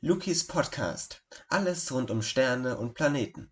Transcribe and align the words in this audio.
Lukis 0.00 0.46
Podcast. 0.46 1.24
Alles 1.48 1.90
rund 1.90 2.12
um 2.12 2.22
Sterne 2.22 2.78
und 2.78 2.94
Planeten. 2.94 3.50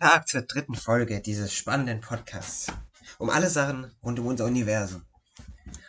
Tag 0.00 0.26
zur 0.26 0.42
dritten 0.42 0.74
Folge 0.74 1.20
dieses 1.20 1.52
spannenden 1.52 2.00
Podcasts. 2.00 2.72
Um 3.18 3.28
alle 3.28 3.50
Sachen 3.50 3.94
rund 4.02 4.18
um 4.18 4.28
unser 4.28 4.46
Universum. 4.46 5.04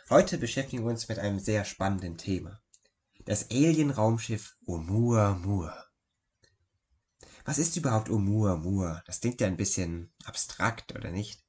Heute 0.10 0.38
beschäftigen 0.38 0.84
wir 0.84 0.92
uns 0.92 1.08
mit 1.08 1.18
einem 1.18 1.40
sehr 1.40 1.64
spannenden 1.64 2.18
Thema. 2.18 2.60
Das 3.24 3.50
Alien-Raumschiff 3.50 4.58
Oumuamua. 4.68 5.86
Was 7.46 7.58
ist 7.58 7.78
überhaupt 7.78 8.10
Oumuamua? 8.10 9.02
Das 9.06 9.22
klingt 9.22 9.40
ja 9.40 9.48
ein 9.48 9.56
bisschen 9.56 10.12
abstrakt, 10.26 10.94
oder 10.94 11.10
nicht? 11.10 11.43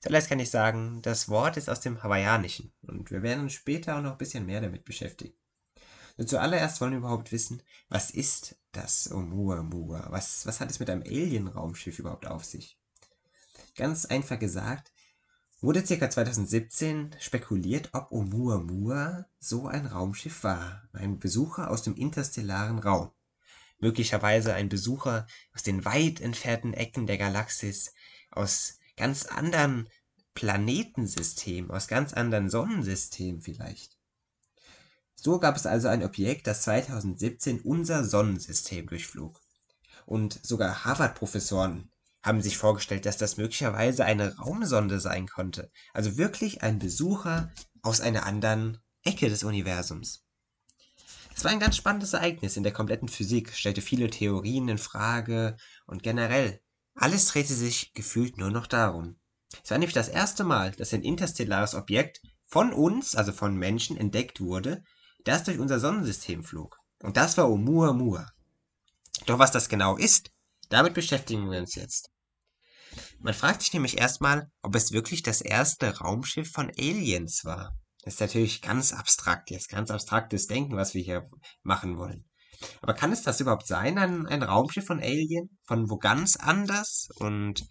Zuerst 0.00 0.28
kann 0.30 0.40
ich 0.40 0.50
sagen, 0.50 1.02
das 1.02 1.28
Wort 1.28 1.58
ist 1.58 1.68
aus 1.68 1.80
dem 1.80 2.02
Hawaiianischen 2.02 2.72
und 2.80 3.10
wir 3.10 3.22
werden 3.22 3.40
uns 3.42 3.52
später 3.52 3.96
auch 3.96 4.02
noch 4.02 4.12
ein 4.12 4.18
bisschen 4.18 4.46
mehr 4.46 4.62
damit 4.62 4.86
beschäftigen. 4.86 5.34
Und 6.16 6.28
zuallererst 6.28 6.80
wollen 6.80 6.92
wir 6.92 6.98
überhaupt 6.98 7.32
wissen, 7.32 7.62
was 7.88 8.10
ist 8.10 8.56
das 8.72 9.12
Oumuamua? 9.12 10.06
Was, 10.10 10.46
was 10.46 10.60
hat 10.60 10.70
es 10.70 10.80
mit 10.80 10.88
einem 10.88 11.02
Alien-Raumschiff 11.02 11.98
überhaupt 11.98 12.26
auf 12.26 12.44
sich? 12.44 12.78
Ganz 13.76 14.06
einfach 14.06 14.38
gesagt, 14.38 14.90
wurde 15.60 15.82
ca. 15.82 16.10
2017 16.10 17.14
spekuliert, 17.20 17.90
ob 17.92 18.10
Oumuamua 18.10 19.26
so 19.38 19.66
ein 19.66 19.86
Raumschiff 19.86 20.44
war, 20.44 20.88
ein 20.94 21.18
Besucher 21.18 21.70
aus 21.70 21.82
dem 21.82 21.94
interstellaren 21.94 22.78
Raum. 22.78 23.10
Möglicherweise 23.78 24.54
ein 24.54 24.70
Besucher 24.70 25.26
aus 25.54 25.62
den 25.62 25.84
weit 25.84 26.20
entfernten 26.20 26.72
Ecken 26.72 27.06
der 27.06 27.18
Galaxis, 27.18 27.92
aus 28.30 28.79
ganz 29.00 29.24
anderen 29.24 29.88
Planetensystemen, 30.34 31.70
aus 31.70 31.88
ganz 31.88 32.12
anderen 32.12 32.50
Sonnensystemen 32.50 33.40
vielleicht. 33.40 33.96
So 35.14 35.38
gab 35.38 35.56
es 35.56 35.66
also 35.66 35.88
ein 35.88 36.04
Objekt, 36.04 36.46
das 36.46 36.62
2017 36.62 37.62
unser 37.62 38.04
Sonnensystem 38.04 38.86
durchflog. 38.86 39.40
Und 40.04 40.38
sogar 40.44 40.84
Harvard-Professoren 40.84 41.90
haben 42.22 42.42
sich 42.42 42.58
vorgestellt, 42.58 43.06
dass 43.06 43.16
das 43.16 43.38
möglicherweise 43.38 44.04
eine 44.04 44.36
Raumsonde 44.36 45.00
sein 45.00 45.26
konnte. 45.26 45.70
Also 45.94 46.18
wirklich 46.18 46.62
ein 46.62 46.78
Besucher 46.78 47.50
aus 47.80 48.02
einer 48.02 48.26
anderen 48.26 48.78
Ecke 49.02 49.30
des 49.30 49.44
Universums. 49.44 50.26
Es 51.34 51.44
war 51.44 51.52
ein 51.52 51.60
ganz 51.60 51.76
spannendes 51.76 52.12
Ereignis 52.12 52.58
in 52.58 52.64
der 52.64 52.72
kompletten 52.72 53.08
Physik, 53.08 53.54
stellte 53.54 53.80
viele 53.80 54.10
Theorien 54.10 54.68
in 54.68 54.78
Frage 54.78 55.56
und 55.86 56.02
generell 56.02 56.60
alles 57.00 57.26
drehte 57.26 57.54
sich 57.54 57.94
gefühlt 57.94 58.36
nur 58.36 58.50
noch 58.50 58.66
darum. 58.66 59.18
Es 59.64 59.70
war 59.70 59.78
nämlich 59.78 59.94
das 59.94 60.08
erste 60.08 60.44
Mal, 60.44 60.72
dass 60.72 60.92
ein 60.92 61.02
interstellares 61.02 61.74
Objekt 61.74 62.20
von 62.46 62.74
uns, 62.74 63.16
also 63.16 63.32
von 63.32 63.56
Menschen, 63.56 63.96
entdeckt 63.96 64.40
wurde, 64.40 64.84
das 65.24 65.44
durch 65.44 65.58
unser 65.58 65.80
Sonnensystem 65.80 66.44
flog. 66.44 66.76
Und 67.02 67.16
das 67.16 67.38
war 67.38 67.48
Oumuamua. 67.48 68.30
Doch 69.24 69.38
was 69.38 69.50
das 69.50 69.70
genau 69.70 69.96
ist, 69.96 70.30
damit 70.68 70.92
beschäftigen 70.92 71.50
wir 71.50 71.58
uns 71.58 71.74
jetzt. 71.74 72.10
Man 73.18 73.34
fragt 73.34 73.62
sich 73.62 73.72
nämlich 73.72 73.98
erstmal, 73.98 74.50
ob 74.60 74.74
es 74.74 74.92
wirklich 74.92 75.22
das 75.22 75.40
erste 75.40 75.98
Raumschiff 75.98 76.50
von 76.50 76.70
Aliens 76.70 77.46
war. 77.46 77.74
Das 78.02 78.14
ist 78.14 78.20
natürlich 78.20 78.60
ganz 78.60 78.92
abstrakt 78.92 79.50
jetzt, 79.50 79.70
ganz 79.70 79.90
abstraktes 79.90 80.46
Denken, 80.46 80.76
was 80.76 80.92
wir 80.92 81.02
hier 81.02 81.30
machen 81.62 81.96
wollen. 81.96 82.29
Aber 82.82 82.94
kann 82.94 83.12
es 83.12 83.22
das 83.22 83.40
überhaupt 83.40 83.66
sein, 83.66 83.98
ein, 83.98 84.26
ein 84.26 84.42
Raumschiff 84.42 84.86
von 84.86 85.00
Alien? 85.00 85.58
Von 85.64 85.90
wo 85.90 85.96
ganz 85.96 86.36
anders 86.36 87.08
und 87.16 87.66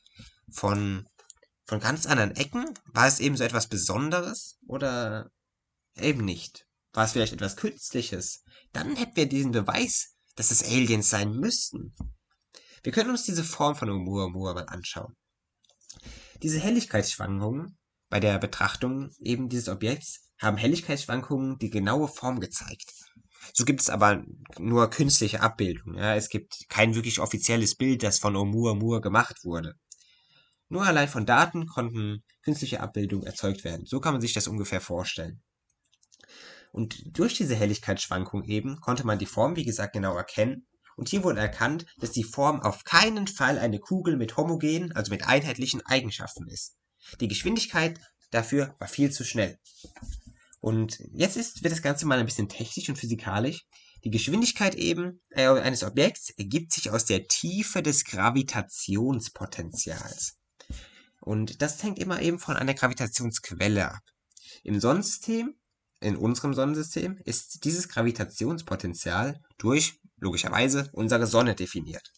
von, 0.52 1.08
von 1.66 1.80
ganz 1.80 2.06
anderen 2.06 2.36
Ecken? 2.36 2.66
War 2.94 3.08
es 3.08 3.20
eben 3.20 3.38
so 3.38 3.44
etwas 3.44 3.68
Besonderes 3.68 4.58
oder 4.68 5.30
eben 5.96 6.26
nicht? 6.26 6.66
War 6.94 7.06
es 7.06 7.12
vielleicht 7.12 7.34
etwas 7.34 7.56
Künstliches? 7.56 8.44
Dann 8.74 8.96
hätten 8.96 9.16
wir 9.16 9.30
diesen 9.30 9.52
Beweis, 9.52 10.16
dass 10.36 10.52
es 10.52 10.64
Aliens 10.64 11.10
sein 11.10 11.32
müssten. 11.32 11.94
Wir 12.84 12.92
können 12.92 13.10
uns 13.10 13.24
diese 13.24 13.44
Form 13.44 13.76
von 13.76 13.90
Oumuamua 13.90 14.54
mal 14.54 14.66
anschauen. 14.68 15.16
Diese 16.42 16.60
Helligkeitsschwankungen 16.60 17.78
bei 18.10 18.20
der 18.20 18.40
Betrachtung 18.40 19.12
eben 19.20 19.50
dieses 19.50 19.68
Objekts 19.70 20.32
haben 20.40 20.58
Helligkeitsschwankungen 20.58 21.58
die 21.58 21.70
genaue 21.70 22.08
Form 22.08 22.40
gezeigt. 22.40 22.94
So 23.60 23.66
gibt 23.66 23.82
es 23.82 23.90
aber 23.90 24.24
nur 24.58 24.90
künstliche 24.90 25.42
Abbildungen. 25.42 25.98
Ja? 25.98 26.16
Es 26.16 26.30
gibt 26.30 26.70
kein 26.70 26.96
wirklich 26.96 27.20
offizielles 27.20 27.76
Bild, 27.76 28.04
das 28.04 28.18
von 28.18 28.38
Oumuamua 28.38 29.00
gemacht 29.00 29.44
wurde. 29.44 29.74
Nur 30.70 30.86
allein 30.86 31.10
von 31.10 31.26
Daten 31.26 31.68
konnten 31.68 32.24
künstliche 32.42 32.80
Abbildungen 32.80 33.26
erzeugt 33.26 33.66
werden. 33.66 33.86
So 33.86 34.00
kann 34.00 34.14
man 34.14 34.22
sich 34.22 34.32
das 34.32 34.48
ungefähr 34.48 34.80
vorstellen. 34.80 35.42
Und 36.72 37.04
durch 37.18 37.34
diese 37.34 37.54
Helligkeitsschwankung 37.54 38.46
eben 38.46 38.80
konnte 38.80 39.06
man 39.06 39.20
die 39.20 39.26
Form, 39.26 39.58
wie 39.58 39.66
gesagt, 39.66 39.92
genau 39.92 40.16
erkennen. 40.16 40.66
Und 40.96 41.10
hier 41.10 41.26
wurde 41.26 41.42
erkannt, 41.42 41.86
dass 41.98 42.12
die 42.12 42.24
Form 42.24 42.62
auf 42.62 42.86
keinen 42.86 43.28
Fall 43.28 43.60
eine 43.60 43.80
Kugel 43.80 44.16
mit 44.16 44.38
homogenen, 44.38 44.94
also 44.94 45.12
mit 45.12 45.28
einheitlichen 45.28 45.86
Eigenschaften 45.86 46.48
ist. 46.48 46.78
Die 47.20 47.28
Geschwindigkeit 47.28 48.00
dafür 48.32 48.78
war 48.80 48.88
viel 48.88 49.12
zu 49.12 49.26
schnell. 49.26 49.60
Und 50.62 51.00
jetzt 51.14 51.38
ist, 51.38 51.64
wird 51.64 51.72
das 51.72 51.82
Ganze 51.82 52.06
mal 52.06 52.20
ein 52.20 52.26
bisschen 52.26 52.50
technisch 52.50 52.90
und 52.90 52.98
physikalisch. 52.98 53.66
Die 54.04 54.12
Geschwindigkeit 54.12 54.76
eben 54.76 55.22
äh, 55.30 55.48
eines 55.48 55.84
Objekts 55.84 56.32
ergibt 56.32 56.74
sich 56.74 56.90
aus 56.90 57.06
der 57.06 57.28
Tiefe 57.28 57.82
des 57.82 58.04
Gravitationspotenzials. 58.06 60.38
Und 61.22 61.62
das 61.62 61.82
hängt 61.84 62.00
immer 62.00 62.22
eben 62.22 62.40
von 62.40 62.56
einer 62.56 62.74
Gravitationsquelle 62.74 63.92
ab. 63.92 64.00
Im 64.64 64.80
Sonnensystem, 64.80 65.54
in 66.00 66.16
unserem 66.16 66.54
Sonnensystem, 66.54 67.20
ist 67.26 67.66
dieses 67.66 67.90
Gravitationspotenzial 67.90 69.42
durch, 69.58 70.00
logischerweise, 70.18 70.90
unsere 70.94 71.28
Sonne 71.28 71.56
definiert. 71.56 72.14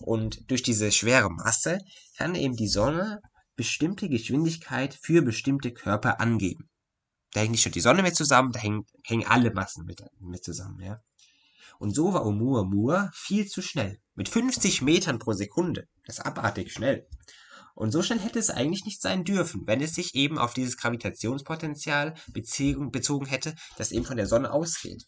Und 0.00 0.50
durch 0.50 0.62
diese 0.62 0.92
schwere 0.92 1.30
Masse 1.30 1.78
kann 2.16 2.34
eben 2.34 2.56
die 2.56 2.68
Sonne 2.68 3.20
bestimmte 3.56 4.08
Geschwindigkeit 4.08 4.94
für 4.94 5.22
bestimmte 5.22 5.72
Körper 5.72 6.20
angeben. 6.20 6.68
Da 7.34 7.40
hängt 7.40 7.50
nicht 7.50 7.62
schon 7.62 7.72
die 7.72 7.80
Sonne 7.80 8.02
mit 8.02 8.14
zusammen, 8.14 8.52
da 8.52 8.60
hängen, 8.60 8.86
hängen 9.04 9.26
alle 9.26 9.52
Massen 9.52 9.84
mit, 9.84 10.02
mit 10.20 10.44
zusammen, 10.44 10.80
ja. 10.80 11.02
Und 11.80 11.92
so 11.92 12.14
war 12.14 12.24
Oumuamua 12.24 13.10
viel 13.12 13.46
zu 13.46 13.60
schnell. 13.60 13.98
Mit 14.14 14.28
50 14.28 14.82
Metern 14.82 15.18
pro 15.18 15.32
Sekunde. 15.32 15.88
Das 16.06 16.18
ist 16.18 16.24
abartig 16.24 16.72
schnell. 16.72 17.08
Und 17.74 17.90
so 17.90 18.02
schnell 18.02 18.20
hätte 18.20 18.38
es 18.38 18.50
eigentlich 18.50 18.84
nicht 18.84 19.02
sein 19.02 19.24
dürfen, 19.24 19.66
wenn 19.66 19.80
es 19.80 19.94
sich 19.94 20.14
eben 20.14 20.38
auf 20.38 20.54
dieses 20.54 20.76
Gravitationspotenzial 20.76 22.14
bezogen, 22.28 22.92
bezogen 22.92 23.26
hätte, 23.26 23.56
das 23.76 23.90
eben 23.90 24.04
von 24.04 24.16
der 24.16 24.28
Sonne 24.28 24.52
ausgeht. 24.52 25.04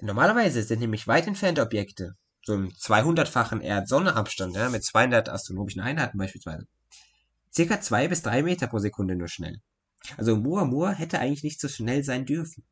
Normalerweise 0.00 0.62
sind 0.62 0.80
nämlich 0.80 1.06
weit 1.06 1.26
entfernte 1.26 1.62
Objekte, 1.62 2.12
so 2.44 2.52
im 2.52 2.68
200-fachen 2.68 3.62
Erd-Sonne-Abstand, 3.62 4.54
ja, 4.54 4.68
mit 4.68 4.84
200 4.84 5.30
astronomischen 5.30 5.80
Einheiten 5.80 6.18
beispielsweise, 6.18 6.66
circa 7.54 7.80
2 7.80 8.08
bis 8.08 8.20
3 8.20 8.42
Meter 8.42 8.66
pro 8.66 8.78
Sekunde 8.78 9.16
nur 9.16 9.28
schnell. 9.28 9.62
Also 10.16 10.34
Oumuamua 10.34 10.92
hätte 10.92 11.18
eigentlich 11.18 11.44
nicht 11.44 11.60
so 11.60 11.68
schnell 11.68 12.04
sein 12.04 12.26
dürfen. 12.26 12.64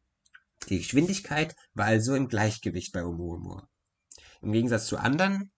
Die 0.69 0.79
Geschwindigkeit 0.79 1.57
war 1.75 1.87
also 1.87 2.15
im 2.15 2.29
Gleichgewicht 2.29 2.93
bei 2.93 3.03
Oumuamua. 3.05 3.69
Im 4.43 4.53
Gegensatz 4.53 4.87
zu 4.87 4.99
anderen 4.99 5.53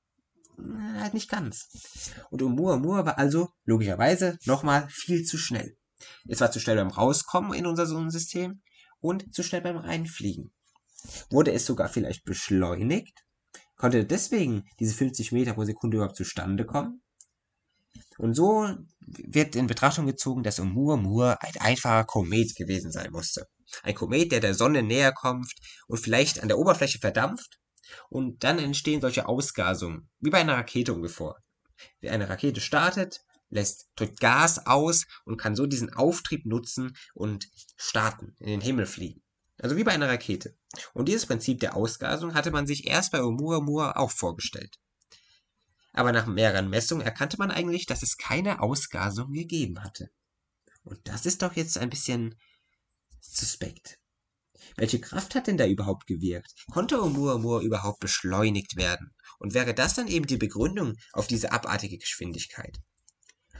äh, 0.59 1.00
halt 1.00 1.15
nicht 1.15 1.31
ganz. 1.31 2.12
Und 2.31 2.43
Oumuamua 2.43 3.05
war 3.05 3.19
also 3.19 3.50
logischerweise 3.65 4.38
nochmal 4.44 4.88
viel 4.91 5.25
zu 5.25 5.38
schnell. 5.38 5.77
Es 6.27 6.41
war 6.41 6.50
zu 6.50 6.60
schnell 6.60 6.77
beim 6.77 6.88
Rauskommen 6.88 7.55
in 7.55 7.66
unser 7.66 7.87
Sonnensystem 7.87 8.62
und 9.00 9.34
zu 9.34 9.43
schnell 9.43 9.60
beim 9.60 9.77
Reinfliegen. 9.77 10.53
Wurde 11.31 11.53
es 11.53 11.66
sogar 11.66 11.89
vielleicht 11.89 12.25
beschleunigt? 12.25 13.25
Konnte 13.77 14.04
deswegen 14.04 14.65
diese 14.78 14.94
50 14.94 15.33
Meter 15.33 15.54
pro 15.54 15.65
Sekunde 15.65 15.97
überhaupt 15.97 16.16
zustande 16.16 16.65
kommen? 16.65 17.02
Und 18.19 18.34
so 18.34 18.69
wird 19.00 19.56
in 19.56 19.66
Betrachtung 19.66 20.06
gezogen, 20.06 20.42
dass 20.42 20.60
Oumuamua 20.60 21.38
ein 21.41 21.56
einfacher 21.58 22.04
Komet 22.04 22.54
gewesen 22.54 22.92
sein 22.92 23.10
musste. 23.10 23.47
Ein 23.83 23.94
Komet, 23.94 24.33
der 24.33 24.41
der 24.41 24.54
Sonne 24.54 24.83
näher 24.83 25.12
kommt 25.12 25.53
und 25.89 25.98
vielleicht 25.98 26.41
an 26.41 26.48
der 26.48 26.59
Oberfläche 26.59 26.98
verdampft 26.98 27.59
und 28.10 28.44
dann 28.44 28.59
entstehen 28.59 29.00
solche 29.00 29.27
Ausgasungen, 29.27 30.09
wie 30.21 30.30
bei 30.30 30.39
einer 30.39 30.56
Rakete 30.56 30.94
ungefähr. 30.94 31.34
Eine 32.03 32.28
Rakete 32.28 32.60
startet, 32.60 33.24
lässt, 33.50 33.91
drückt 33.97 34.21
Gas 34.21 34.66
aus 34.66 35.06
und 35.24 35.36
kann 35.36 35.56
so 35.56 35.66
diesen 35.66 35.92
Auftrieb 35.92 36.47
nutzen 36.47 36.97
und 37.15 37.48
starten, 37.77 38.36
in 38.38 38.47
den 38.47 38.60
Himmel 38.60 38.86
fliegen. 38.86 39.22
Also 39.59 39.77
wie 39.77 39.84
bei 39.84 39.92
einer 39.92 40.09
Rakete. 40.09 40.56
Und 40.95 41.09
dieses 41.09 41.27
Prinzip 41.27 41.60
der 41.60 41.77
Ausgasung 41.77 42.34
hatte 42.34 42.50
man 42.50 42.66
sich 42.66 42.86
erst 42.86 43.12
bei 43.12 43.21
Oumuamua 43.22 43.97
auch 43.97 44.10
vorgestellt 44.10 44.78
aber 45.92 46.12
nach 46.12 46.27
mehreren 46.27 46.71
Messungen 46.71 47.04
erkannte 47.04 47.36
man 47.39 47.50
eigentlich, 47.50 47.86
dass 47.86 48.03
es 48.03 48.16
keine 48.16 48.60
Ausgasung 48.60 49.33
gegeben 49.33 49.83
hatte. 49.83 50.09
Und 50.84 51.00
das 51.09 51.27
ist 51.27 51.42
doch 51.42 51.54
jetzt 51.54 51.78
ein 51.78 51.91
bisschen 51.91 52.34
suspekt. 53.21 53.98
Welche 54.77 55.00
Kraft 55.00 55.34
hat 55.34 55.47
denn 55.47 55.59
da 55.59 55.66
überhaupt 55.66 56.06
gewirkt? 56.06 56.53
Konnte 56.71 57.03
Oumuamua 57.03 57.60
überhaupt 57.60 58.00
beschleunigt 58.00 58.77
werden? 58.77 59.12
Und 59.39 59.54
wäre 59.54 59.74
das 59.74 59.94
dann 59.94 60.09
eben 60.09 60.27
die 60.27 60.36
Begründung 60.36 60.94
auf 61.12 61.27
diese 61.27 61.53
abartige 61.53 61.98
Geschwindigkeit? 61.98 62.78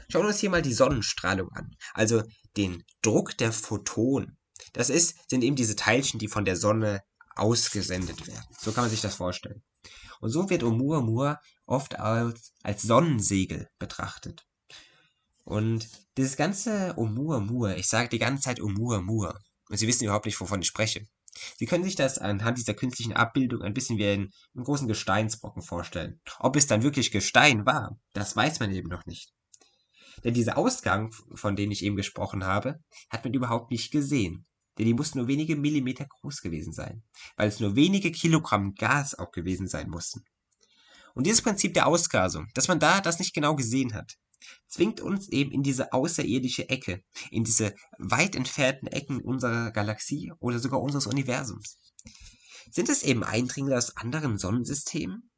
Schauen 0.08 0.23
wir 0.23 0.28
uns 0.28 0.40
hier 0.40 0.50
mal 0.50 0.62
die 0.62 0.73
Sonnenstrahlung 0.75 1.50
an, 1.52 1.75
also 1.94 2.23
den 2.56 2.85
Druck 3.02 3.37
der 3.38 3.52
Photonen. 3.52 4.38
Das 4.73 4.90
ist, 4.90 5.17
sind 5.28 5.43
eben 5.43 5.56
diese 5.56 5.76
Teilchen, 5.76 6.19
die 6.19 6.28
von 6.28 6.44
der 6.44 6.56
Sonne 6.56 7.02
ausgesendet 7.35 8.26
werden. 8.26 8.46
So 8.58 8.73
kann 8.73 8.85
man 8.85 8.90
sich 8.90 9.00
das 9.00 9.14
vorstellen. 9.17 9.62
Und 10.20 10.31
so 10.31 10.50
wird 10.50 10.62
Oumuamua 10.62 11.40
oft 11.73 11.99
als, 11.99 12.53
als 12.63 12.83
Sonnensegel 12.83 13.69
betrachtet. 13.79 14.45
Und 15.45 15.89
dieses 16.17 16.37
ganze 16.37 16.97
Oumuamua, 16.97 17.75
ich 17.75 17.89
sage 17.89 18.09
die 18.09 18.19
ganze 18.19 18.45
Zeit 18.45 18.61
Oumuamua, 18.61 19.37
und 19.69 19.77
Sie 19.77 19.89
wissen 19.89 20.05
überhaupt 20.05 20.27
nicht, 20.27 20.41
wovon 20.41 20.61
ich 20.61 20.69
spreche. 20.69 21.07
Sie 21.57 21.67
können 21.67 21.83
sich 21.83 21.97
das 21.97 22.19
anhand 22.19 22.59
dieser 22.59 22.75
künstlichen 22.75 23.15
Abbildung 23.15 23.63
ein 23.63 23.73
bisschen 23.73 23.97
wie 23.97 24.07
einen, 24.07 24.31
einen 24.55 24.65
großen 24.65 24.87
Gesteinsbrocken 24.87 25.63
vorstellen. 25.63 26.21
Ob 26.39 26.57
es 26.57 26.67
dann 26.67 26.83
wirklich 26.83 27.11
Gestein 27.11 27.65
war, 27.65 27.99
das 28.13 28.37
weiß 28.37 28.61
man 28.61 28.71
eben 28.73 28.89
noch 28.89 29.07
nicht. 29.07 29.33
Denn 30.25 30.35
dieser 30.35 30.59
Ausgang, 30.59 31.11
von 31.35 31.57
dem 31.57 31.71
ich 31.71 31.83
eben 31.83 31.97
gesprochen 31.97 32.45
habe, 32.45 32.81
hat 33.09 33.25
man 33.25 33.33
überhaupt 33.33 33.71
nicht 33.71 33.91
gesehen. 33.91 34.45
Denn 34.79 34.87
die 34.87 34.95
mussten 34.95 35.19
nur 35.19 35.29
wenige 35.29 35.57
Millimeter 35.57 36.07
groß 36.07 36.43
gewesen 36.43 36.73
sein, 36.73 37.03
weil 37.37 37.49
es 37.49 37.61
nur 37.61 37.77
wenige 37.77 38.13
Kilogramm 38.13 38.75
Gas 38.75 39.15
auch 39.15 39.33
gewesen 39.33 39.69
sein 39.69 39.89
mussten. 39.89 40.23
Und 41.14 41.26
dieses 41.26 41.43
Prinzip 41.43 41.75
der 41.75 41.87
Ausgasung, 41.87 42.49
dass 42.55 42.69
man 42.69 42.81
da 42.81 43.00
das 43.00 43.19
nicht 43.19 43.35
genau 43.35 43.55
gesehen 43.55 43.94
hat, 43.94 44.17
zwingt 44.69 45.00
uns 45.00 45.29
eben 45.29 45.53
in 45.53 45.62
diese 45.62 45.93
außerirdische 45.93 46.69
Ecke, 46.69 47.03
in 47.31 47.44
diese 47.44 47.75
weit 47.99 48.35
entfernten 48.35 48.88
Ecken 48.88 49.20
unserer 49.20 49.70
Galaxie 49.70 50.32
oder 50.41 50.59
sogar 50.59 50.81
unseres 50.81 51.06
Universums. 51.06 51.79
Sind 52.70 52.88
es 52.88 53.03
eben 53.03 53.25
Eindringler 53.25 53.79
aus 53.79 53.97
anderen 53.97 54.38
Sonnensystemen? 54.38 55.31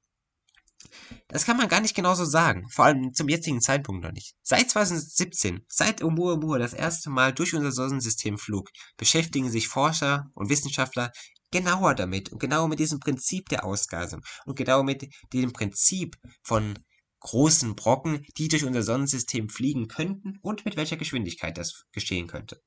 Das 1.28 1.44
kann 1.44 1.56
man 1.56 1.68
gar 1.68 1.80
nicht 1.80 1.96
genau 1.96 2.14
so 2.14 2.24
sagen, 2.24 2.68
vor 2.70 2.84
allem 2.84 3.14
zum 3.14 3.28
jetzigen 3.28 3.60
Zeitpunkt 3.60 4.04
noch 4.04 4.12
nicht. 4.12 4.34
Seit 4.42 4.70
2017, 4.70 5.64
seit 5.68 6.02
Oumuamua 6.02 6.58
das 6.58 6.74
erste 6.74 7.10
Mal 7.10 7.32
durch 7.32 7.54
unser 7.54 7.72
Sonnensystem 7.72 8.38
flog, 8.38 8.70
beschäftigen 8.96 9.50
sich 9.50 9.68
Forscher 9.68 10.30
und 10.34 10.50
Wissenschaftler 10.50 11.10
genauer 11.54 11.94
damit 11.94 12.32
und 12.32 12.40
genau 12.40 12.66
mit 12.66 12.80
diesem 12.80 12.98
Prinzip 12.98 13.48
der 13.48 13.64
Ausgasung 13.64 14.22
und 14.44 14.56
genau 14.56 14.82
mit 14.82 15.08
dem 15.32 15.52
Prinzip 15.52 16.16
von 16.42 16.76
großen 17.20 17.76
Brocken, 17.76 18.26
die 18.36 18.48
durch 18.48 18.64
unser 18.64 18.82
Sonnensystem 18.82 19.48
fliegen 19.48 19.86
könnten 19.86 20.40
und 20.42 20.64
mit 20.64 20.76
welcher 20.76 20.96
Geschwindigkeit 20.96 21.56
das 21.56 21.84
geschehen 21.92 22.26
könnte. 22.26 22.60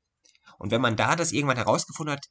Und 0.57 0.71
wenn 0.71 0.79
man 0.79 0.95
da 0.95 1.17
das 1.17 1.33
irgendwann 1.33 1.57
herausgefunden 1.57 2.13
hat, 2.13 2.27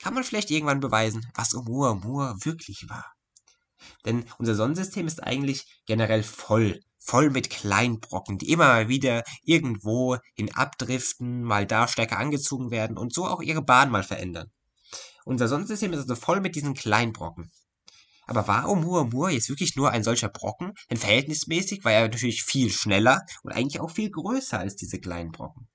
kann 0.00 0.12
man 0.12 0.24
vielleicht 0.24 0.50
irgendwann 0.50 0.80
beweisen, 0.80 1.24
was 1.36 1.54
Oumuamua 1.54 2.34
wirklich 2.42 2.86
war. 2.88 3.12
Denn 4.04 4.24
unser 4.38 4.56
Sonnensystem 4.56 5.06
ist 5.06 5.22
eigentlich 5.22 5.80
generell 5.86 6.24
voll, 6.24 6.80
voll 6.98 7.30
mit 7.30 7.50
Kleinbrocken, 7.50 8.36
die 8.36 8.50
immer 8.50 8.66
mal 8.66 8.88
wieder 8.88 9.22
irgendwo 9.44 10.16
hin 10.34 10.52
abdriften, 10.52 11.44
mal 11.44 11.66
da 11.66 11.86
stärker 11.86 12.18
angezogen 12.18 12.72
werden 12.72 12.98
und 12.98 13.14
so 13.14 13.26
auch 13.26 13.40
ihre 13.40 13.62
Bahn 13.62 13.92
mal 13.92 14.02
verändern. 14.02 14.50
Unser 15.24 15.48
Sonnensystem 15.48 15.92
ist 15.92 16.00
also 16.00 16.14
voll 16.14 16.40
mit 16.40 16.56
diesen 16.56 16.74
Kleinbrocken. 16.74 17.50
Aber 18.26 18.46
war 18.46 18.68
Oumuamua 18.68 19.30
jetzt 19.30 19.48
wirklich 19.48 19.74
nur 19.74 19.90
ein 19.90 20.04
solcher 20.04 20.28
Brocken? 20.28 20.72
Denn 20.88 20.98
verhältnismäßig 20.98 21.84
war 21.84 21.92
er 21.92 22.02
natürlich 22.02 22.44
viel 22.44 22.70
schneller 22.70 23.22
und 23.42 23.52
eigentlich 23.52 23.80
auch 23.80 23.90
viel 23.90 24.10
größer 24.10 24.58
als 24.58 24.76
diese 24.76 25.00
kleinen 25.00 25.32
Brocken. 25.32 25.68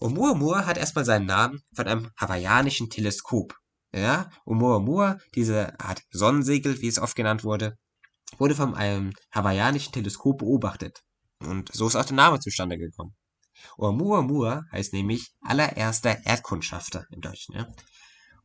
Oumuamua 0.00 0.64
hat 0.64 0.78
erstmal 0.78 1.04
seinen 1.04 1.26
Namen 1.26 1.60
von 1.74 1.88
einem 1.88 2.10
hawaiianischen 2.16 2.88
Teleskop. 2.88 3.56
Ja, 3.92 4.30
Oumuamua, 4.46 5.18
diese 5.34 5.78
Art 5.80 6.02
Sonnensegel, 6.10 6.80
wie 6.80 6.88
es 6.88 7.00
oft 7.00 7.16
genannt 7.16 7.42
wurde, 7.42 7.76
wurde 8.36 8.54
von 8.54 8.74
einem 8.74 9.12
hawaiianischen 9.34 9.92
Teleskop 9.92 10.38
beobachtet. 10.38 11.00
Und 11.40 11.72
so 11.72 11.88
ist 11.88 11.96
auch 11.96 12.04
der 12.04 12.16
Name 12.16 12.38
zustande 12.38 12.78
gekommen. 12.78 13.16
Oumuamua 13.76 14.64
heißt 14.72 14.92
nämlich 14.92 15.32
allererster 15.40 16.24
Erdkundschafter 16.24 17.06
im 17.10 17.20
Deutschen. 17.20 17.54
Ja? 17.54 17.68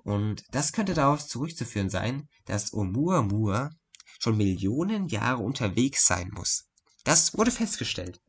Und 0.04 0.44
das 0.52 0.74
könnte 0.74 0.94
darauf 0.94 1.26
zurückzuführen 1.26 1.90
sein, 1.90 2.28
dass 2.46 2.74
Oumuamua 2.74 3.72
schon 4.20 4.38
Millionen 4.38 5.08
Jahre 5.08 5.44
unterwegs 5.44 6.06
sein 6.06 6.30
muss. 6.34 6.66
Das 7.04 7.38
wurde 7.38 7.52
festgestellt. 7.52 8.22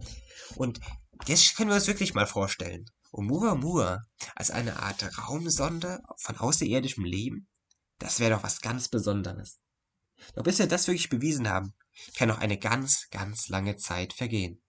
Und 0.57 0.81
jetzt 1.27 1.57
können 1.57 1.71
wir 1.71 1.77
uns 1.77 1.87
wirklich 1.87 2.15
mal 2.15 2.27
vorstellen. 2.27 2.87
Oumuamua 3.13 4.03
als 4.35 4.51
eine 4.51 4.81
Art 4.81 5.19
Raumsonde 5.19 6.01
von 6.17 6.37
außerirdischem 6.37 7.05
Leben, 7.05 7.47
das 7.99 8.19
wäre 8.19 8.35
doch 8.35 8.43
was 8.43 8.61
ganz 8.61 8.89
Besonderes. 8.89 9.61
Doch 10.35 10.43
bis 10.43 10.59
wir 10.59 10.67
das 10.67 10.89
wirklich 10.89 11.11
bewiesen 11.11 11.49
haben, 11.49 11.75
kann 12.17 12.29
noch 12.29 12.39
eine 12.39 12.59
ganz, 12.59 13.09
ganz 13.11 13.49
lange 13.49 13.77
Zeit 13.77 14.13
vergehen. 14.13 14.61